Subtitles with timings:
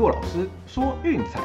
[0.00, 1.42] 骆老师说运彩。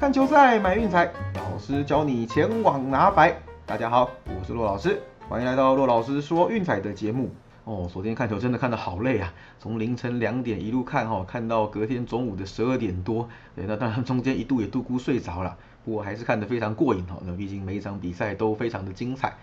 [0.00, 3.36] 看球赛买运彩，老师教你前往拿白。
[3.66, 4.98] 大家好，我是骆老师，
[5.28, 7.30] 欢迎来到骆老师说运彩的节目。
[7.64, 13.28] 哦，昨天看球真的看得好累啊，从凌晨两点一路看哈，看到隔天中午的十二点多。
[13.54, 17.18] 对，那当然中间一度也度咕睡着了，不过还是看得非常过瘾哈。
[17.26, 19.34] 那毕竟每一场比赛都非常的精彩。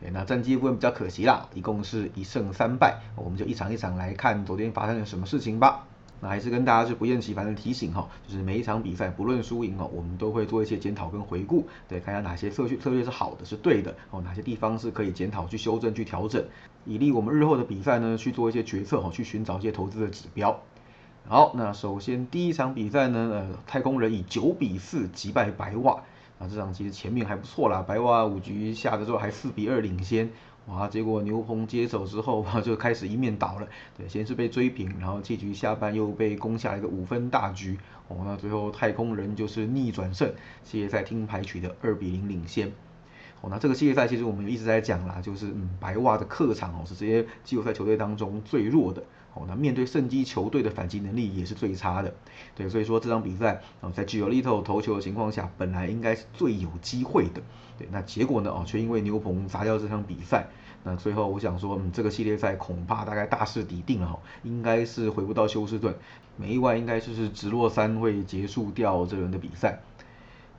[0.00, 3.00] 对，那战绩部分比较可惜啦，一共是一胜三败。
[3.16, 5.84] 我们就一场一场来看昨天发生了什么事情吧。
[6.20, 16.44] 那还是跟大家是不厌其烦的提醒哈，就是每一场比赛不论输赢哦，我们都会做一些检讨跟回顾，对，看一下哪些策略策略是好的，是对的哦，哪些地方是可以检讨、去修正、去调整，
[16.84, 20.60] 以利我们日后的比赛呢去做一些决策哦，去寻找一些投资的指标。
[21.28, 26.02] 好，那首先第一场比赛呢，呃，太空人以九比四击败白袜，
[26.38, 30.30] 啊这场其实前面还不错啦，白袜五局下的时候还四比二领先。
[30.66, 30.86] 哇！
[30.86, 33.66] 结果牛棚接手之后，就开始一面倒了。
[33.96, 37.78] 对，先是被追平，然后七局下半又被攻下一个五分大局。
[38.08, 40.30] 哦，那最后太空人就是逆转胜，
[40.64, 42.68] 系列赛听牌取得二比零领先。
[43.40, 49.02] 哦，那这个系列赛其实我们一直在讲啦，就是嗯，白袜的客场哦是这些季后赛球队当中最弱的。
[49.46, 52.14] 那面对圣基球队的反击能力也是最差的。
[52.56, 57.42] 对，所以说这场比赛哦，在只有 Little 投球的情况下，本来应该是最有机会的。
[57.78, 58.50] 对，那结果呢？
[58.50, 60.46] 哦，却因为牛棚砸掉这场比赛。
[60.84, 65.94] 那最后我想说，嗯，这个系列赛恐怕大概大势已定了哈，应该是回不到休斯顿，
[66.36, 69.80] 没意外应该就是直落三会结束掉这轮的比赛。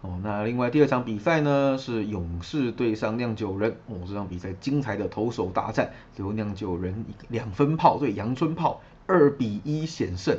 [0.02, 10.38] 哦，那另外第二场比赛呢是勇士对上酿酒人，哦，这场比赛精彩的投手大战，最后酿酒人两分炮对阳春炮二比一险胜。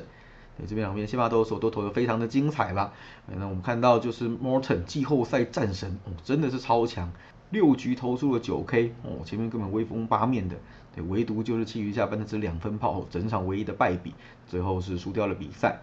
[0.56, 2.92] 对，这边两边先发投手都投的非常的精彩啦。
[3.26, 7.12] 那我们看到就是 Morton 季后赛战神，哦，真的是超强。
[7.50, 10.56] 六局投出了九 K 哦，前面根本威风八面的，
[10.94, 14.12] 对，唯独就是其余下半的这两分炮，整场唯一的败笔，
[14.46, 15.80] 最后是输掉了比赛。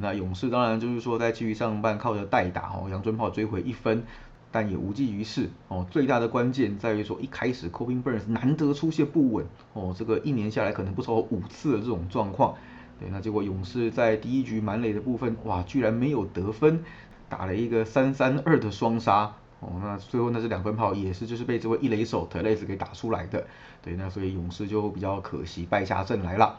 [0.00, 4.02] 那勇士当然就是说在七局上半靠着代打哦，杨春炮追回一分，
[4.50, 5.86] 但也无济于事哦。
[5.88, 12.56] 最大的关键在于说一开始 Cobin Burns 难得出现不稳哦，这个一年下来可能不超过五次的这种状况，
[12.98, 16.82] 对，那结果勇士在第一局满垒的部分哇，居然没有得分，
[17.28, 19.34] 打了一个三三二的双杀。
[19.60, 23.46] 哦，那最后那是两分炮，也是就是被这位一雷手特雷斯给打出来的，
[23.82, 26.58] 对，那所以勇士就比较可惜败下阵来了。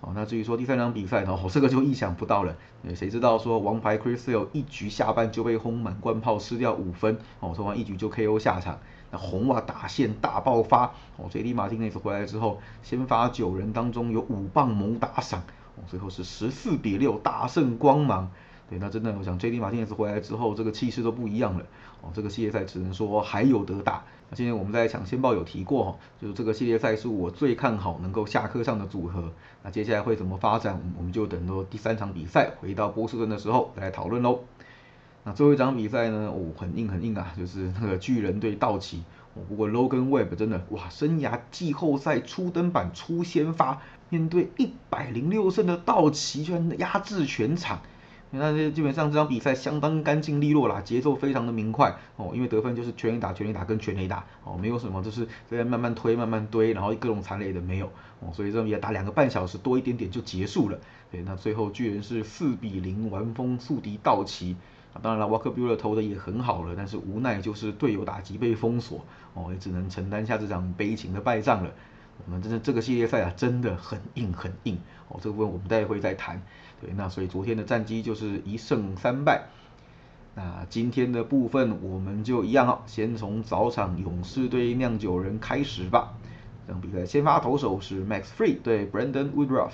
[0.00, 2.56] 哦，那至于说第三场比赛呢，哦，这个就意想不到了，
[2.94, 8.78] 谁知道说王牌 Chris Sale 一局下半就被轰满贯炮失掉五分，哦，说完一局就 KO 下场。
[9.10, 11.54] 那红袜打线大爆发，哦，J.D.
[11.54, 15.40] 马丁内斯回来之后，先发九人当中有五棒猛打赏，
[15.76, 18.30] 哦，最后是十四比六大胜光芒。
[18.68, 19.60] 对，那真的，我想 J.D.
[19.60, 21.64] 马丁也是回来之后，这个气势都不一样了。
[22.00, 24.02] 哦，这个系列赛只能说还有得打。
[24.30, 29.30] 那今天我们在抢先报有提过哈，就是这个系列赛是我最看好能够下课上的组合。
[29.62, 34.40] 那接下来会怎么发展，我们就等到第三场比赛回到波士顿的时候再来讨论喽。
[35.24, 39.02] 那最后一场比赛呢，哦，很硬很硬啊，就是那个巨人对道奇。
[39.48, 47.80] 不过 Logan Webb 真的哇，生涯季后赛初登板初先发，面对一百零六胜的道奇，居然压制全场。
[48.36, 57.86] 那这基本上这场比赛相当干净利落啦，节奏非常的明快哦，因为得分就是全垒打、全垒打跟全垒打哦，没有什么就是在慢慢推、慢慢堆，然后各种残垒的没有
[58.20, 60.78] 哦，所以这场比打两个半小时多一点点就结束了。
[61.10, 64.56] 对，那最后巨人是四比零完封宿敌道奇，
[65.00, 71.70] 当然了 walk Buehler 投的也很好了，但是无奈就是队友打击被封锁哦，也只能承担下这场悲情的败仗了。
[72.24, 76.42] 我们真的这个系列赛啊，真的很硬很硬哦，这个部分我们待会再谈。
[76.80, 79.46] 对，那所以昨天的战绩就是一胜三败。
[80.34, 86.14] 那今天的部分我们就一样哦，先从早场勇士对酿酒人开始吧。
[86.66, 89.72] 这场比赛先发投手是 Max Free 对 Brandon Woodruff。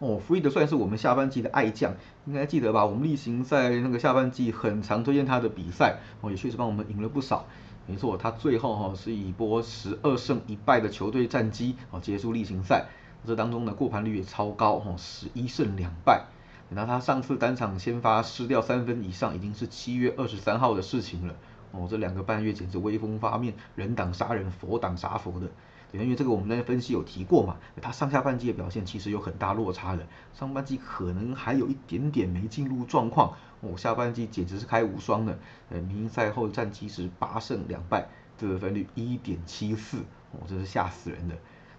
[0.00, 1.92] 哦，Free 的算是我们下半季的爱将，
[2.24, 2.86] 应该记得吧？
[2.86, 7.46] 我们例行赛那个下半季很常推荐他的比赛，哦，也确实帮我们赢了不少。
[7.88, 12.86] 没错，他最后哈是一波十二胜一败的球队战绩哦结束例行赛。
[13.26, 16.26] 这当中的过盘率也超高，哦，十一胜两败。
[16.68, 21.34] 那他上次单场先发失掉三分以上，已经是七月二十三号的事情了。
[21.72, 25.48] 哦，这两个半月简直威风发面，人挡杀人，佛挡杀佛的。
[25.90, 30.06] 对，因为这个我们那天分析有提过嘛，他上下半季的表现其实有很大落差的。
[30.34, 35.38] 上半季可能还有一点点没进入状况，哦，下半季简直是开无双的。
[35.70, 38.06] 呃，明星赛后战绩是八胜两败，
[38.36, 39.98] 得分率一点七四，
[40.32, 41.34] 哦，真是吓死人的。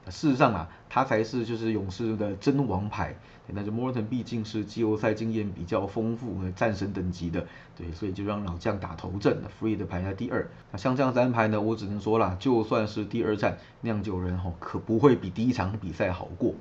[0.09, 3.15] 事实上啊，他才是就是勇士的真王牌。
[3.51, 9.41] 那就 Morton 毕竟是季后赛经验比较丰富，战神等级的，对，所以就让老将打头阵。
[9.59, 10.47] Free 的排在第二。
[10.71, 16.53] 那像这样子安排呢，我只能说啦，就算是第二战，酿酒人吼可不会比第一场比赛好过。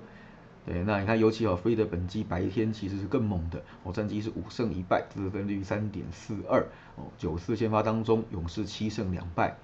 [0.65, 6.67] 对，那你看，尤其哦，Free 的本季白天其实是更猛的，哦，战绩是五胜一败，得分率三点四二，
[6.97, 9.59] 哦，九次先发当中，勇士七胜两败。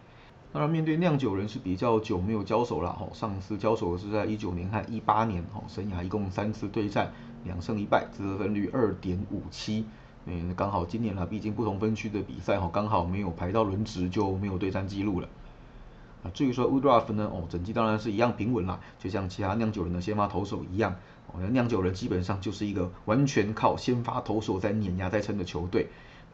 [0.54, 7.10] 当然，面对酿酒人是比较久没有交手了，哈，上次交手是在一九年和一八年，哈，生涯一共三次对战，
[7.42, 9.84] 两胜一败，得分率二点五七，
[10.26, 15.28] 嗯，刚好今年啦，毕竟不同分区的比赛，哈，刚好没有排到轮值，就没有对战记录了。
[16.24, 20.96] 啊，至于说 Woodruff 呢，哦，整季当然是一样平稳啦，就像其他酿酒人的先发投手一样，
[21.28, 25.88] 哦，酿酒人基本上就是一个完全靠先发投手在碾压在撑的球队。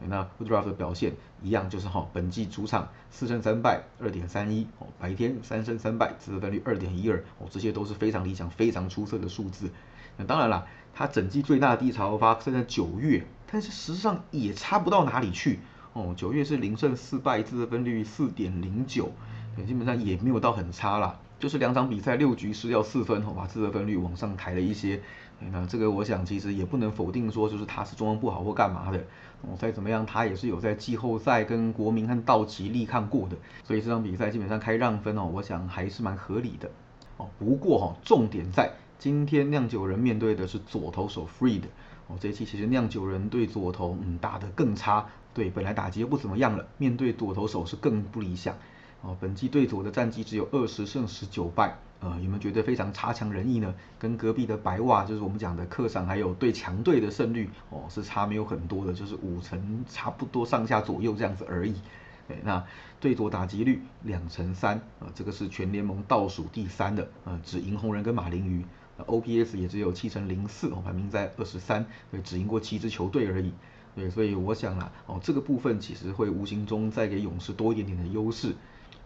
[0.07, 9.69] 那 Woodruff 的表现一样，就是哈，本季主场四胜三败，二点三一哦，白天三胜三败，自得分率二点一二哦，这些都是非常理想、非常出色的数字。
[10.17, 15.59] 那当然啦，他整季最大的低潮发生在九月，但是实际上也差不到哪里去
[15.93, 16.15] 哦。
[16.17, 19.11] 九月是零胜四败，自得分率四点零九，
[19.57, 25.01] 也基本上也没有到很差啦，就是两场比赛六局失掉四分，把自得分率往上抬了一些。
[25.51, 29.03] 那这个我想其实也不能否定说就是他是中文不好或干嘛的。
[29.41, 36.69] 哦，再怎么样，他也是有在季后赛跟国民和道奇力抗过的，所以这场比赛基本上开让分哦，我想还是蛮合理的。
[37.17, 41.63] 哦，不过哈，重点在今天酿酒人面对的是左投手 Freed。
[42.05, 48.55] 哦，这一期其实酿酒人对左投嗯打得更差，对，本来打击又不怎么样了，面对左投手是更不理想。
[49.01, 51.77] 哦，本季对佐的战绩只有二十胜十九败。
[51.99, 53.75] 呃，有没有觉得非常差强人意呢？
[53.99, 61.75] 跟隔壁的白袜，就是我们讲的客场，还有对强队的胜率，哦，是差没有很多的，就是五成差不多上下左右这样子而已。
[62.27, 62.65] 对，那
[62.99, 68.65] 对左打击率两成三，啊，这个是全联盟倒数第三的，呃，只赢红人跟马林鱼。
[69.05, 73.51] OPS 也只有七成零四，哦，排名在二十三，对，只赢过七支球队而已。
[73.95, 78.55] 对，所以我想啦，哦，这个部分其实会无形中再给勇士多一点点的优势。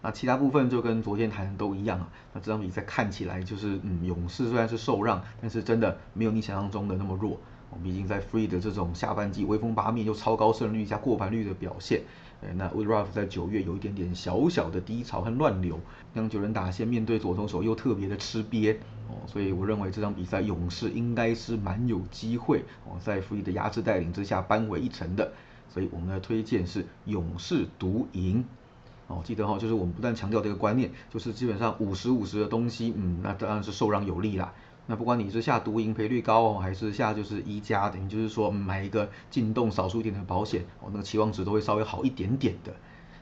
[0.01, 2.09] 那其他部分就跟昨天谈的都一样啊。
[2.33, 7.39] 那这场比赛看起来就是，嗯，勇士虽然是受让，但是真的没有你想象中的那么弱。
[7.83, 12.03] 毕竟在 Free 的这种下半季威风八面又超高胜率加过盘率的表现，
[12.39, 15.77] 呃那 Woodruff 在九月有一点点小小的低潮和乱流，
[16.13, 18.77] 让九人打线面对左投手又特别的吃瘪
[19.09, 25.33] 哦，所以我认为这场比赛勇士应该是蛮有机会哦，在 Free 的压制带领之下扳回一城的。
[25.68, 28.45] 所以我们的推荐是勇士独赢。
[29.07, 34.54] 哦，记得哈，就是我们不断强调这个观念，就是基本上五十五十的东西，嗯，那当然是受让有利啦。
[34.88, 42.74] 那不管你是下独赢赔率高哦，还是下就是一加，等于就是说买一个进洞少数一点的保险，哦，那个期望值都会稍微好一点点的。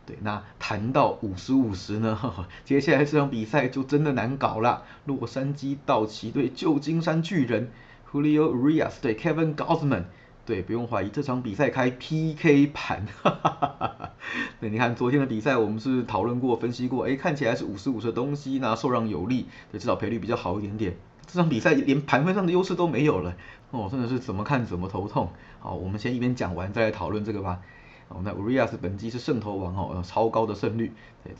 [0.06, 2.20] 对，那谈到五十五十呢，
[2.66, 4.84] 接下来这场比赛就真的难搞了。
[5.06, 7.72] 洛杉矶道奇队旧金山巨人
[8.12, 10.04] ，Julio Urias 对 Kevin Gausman。
[10.46, 14.12] 对，不用怀疑，这场比赛开 PK 盘，哈哈哈哈
[14.60, 20.98] 那你看昨天的比赛，我们是讨论过、分析过，哎，看起来是五十五的东西，那受让有利，对，至少赔率比较好一点点。
[21.26, 23.34] 这场比赛连盘分上的优势都没有了，
[23.72, 25.30] 哦，真的是怎么看怎么头痛。
[25.62, 27.62] 好，我们先一边讲完，再来讨论这个吧。
[28.10, 30.92] 哦，那 Urias 本季是胜投王哦，超高的胜率，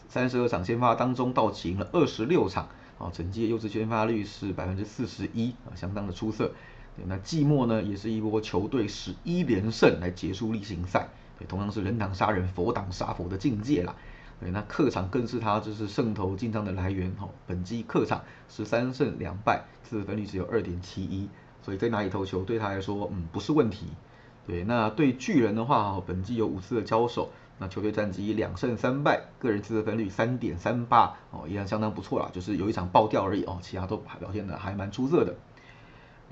[0.08, 6.54] 三十二场先发当中，到赢了二十六场，哦，整季优质先发率是百分之四十一，啊，相当的出色。
[7.08, 11.08] 那季末呢，也是一波球队十一连胜来结束例行赛。
[11.40, 13.96] 对，同样是人挡杀人，佛挡杀佛的境界啦。
[14.40, 17.10] 对，那客场更是他就是胜投进账的来源。
[17.20, 21.28] 哦，本季客场十三胜两败，自分率只有二点七一，
[21.62, 23.88] 所以在哪里投球对他来说，嗯，不是问题。
[24.46, 35.34] 对，那对巨人的话，哦，本季有五次的交手，那球队战绩两胜三败，个人自得分率三点三八，哦，依然相当不错啦，就是有一场爆掉而已哦，其他都表现的还蛮出色的。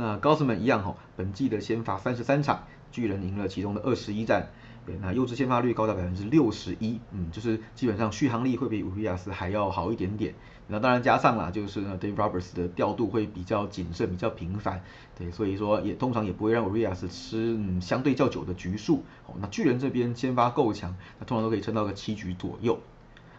[0.02, 4.50] 那高斯们一样哈，本季的先发三十三场，巨人赢了其中的二十一战，
[4.84, 10.34] 对，那优质先发率高达百分之六十一，嗯，就是基本上续航力会比乌利亚斯还要好一点点。
[10.68, 14.82] 那当然加上了就是呢，Dave Roberts 的调度会比较谨慎，比较频繁，
[15.16, 19.04] 对，所以说也通常也不会让乌利亚斯吃嗯相对较久的局数。
[19.28, 22.80] 哦，那巨人这边先发够强，那通常都可以撑到个七局左右。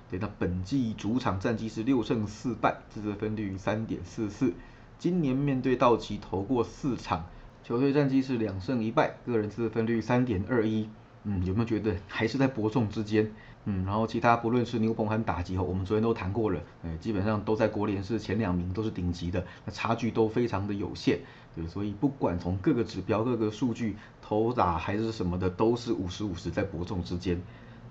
[0.09, 4.53] 对，那本季主场战绩是六胜四败，自责分率三点四四。
[5.03, 7.25] 今年面对道奇投过四场，
[7.65, 10.89] 球队战绩是两胜一败，个人自分率三点二一。
[11.25, 13.29] 嗯，有没有觉得还是在伯仲之间？
[13.65, 21.19] 嗯，然后其他不论是牛棚还是打击后，我们昨天都谈过了，哎，基本上都在国联是前两名，都是顶级的，那差距都非常的有限。
[21.57, 27.43] 对，所以不管从各个指标、各个数据，投打还是什么的，都是五十五十在伯仲之间。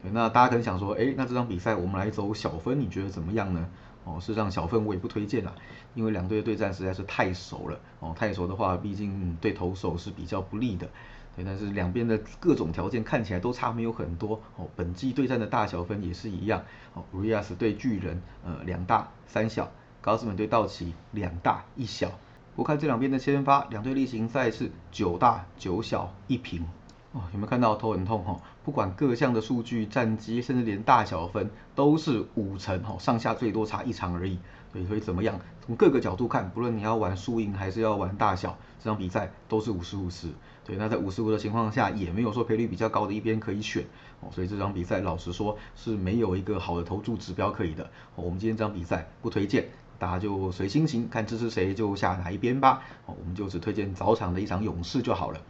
[0.01, 3.67] 对，那大家可能想说，哎，那这场比赛我们来走小分，你觉得怎么样呢？
[4.03, 5.53] 哦，事实上小分我也不推荐啦，
[5.93, 7.79] 因为两队的对战实在是太熟了。
[7.99, 10.87] 哦，太熟的话，毕竟对投手是比较不利的。
[11.35, 14.41] 对，但是两边的各种条件看起来都差没有很多。
[14.57, 16.63] 哦，本季对战的大小分也是一样。
[16.93, 19.65] 哦，Rias 对巨人，呃，两大三小；
[20.01, 22.11] 高斯本对道奇，两大一小。
[22.53, 26.65] 不看这两边的先发，两队例行赛是九大九小一平。
[27.13, 28.39] 哦，有没有看到头很痛哈？
[28.63, 34.39] 不管各项的数据、战绩，甚至连大小分都是五成哈，上下最多差一场而已。
[34.71, 35.37] 对，所以怎么样？
[35.65, 40.29] 从各个角度看，不论你要玩输赢还是要玩大小，这场比赛都是五十五十。
[40.65, 43.83] 对，那在五十五的情况下，也没有说赔率比较高的一边可以选。
[44.21, 47.89] 哦，所以这场比赛老实说是没有一个好的投注指标可以的。
[48.15, 49.67] 我们今天这场比赛不推荐，
[49.99, 52.83] 大家就随心情，看支持谁就下哪一边吧。
[53.05, 55.41] 哦，我们就只推荐早场的一场勇士就好了。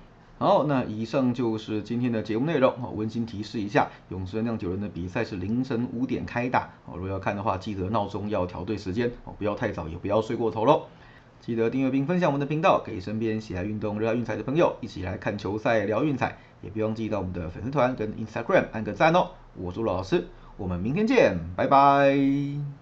[0.42, 2.74] 好，那以上就是今天的节目内容。
[2.96, 6.68] 温馨提示一下，勇士酿酒人的比赛是凌晨五点开打。
[6.88, 10.88] 哦，如果要看的话，记得闹钟要调对时间，哦，不要太早，也不要睡过头喽。
[11.42, 16.36] 记得订阅并分享我们的频道，给身边喜爱运动、热爱运彩的朋友一起来看球赛、聊运彩。
[16.64, 19.30] 也别忘记到我们的粉丝团跟 Instagram 按个赞哦。
[19.56, 20.26] 我是老师，
[20.58, 22.81] 我们明天见，拜拜。